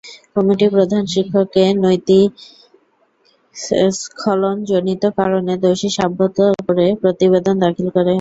[0.33, 2.29] Committee প্রধান শিক্ষককে নৈতিক
[4.01, 8.09] স্খলনজনিত কারণে দোষী সাব্যস্ত করে প্রতিবেদন দাখিল করে।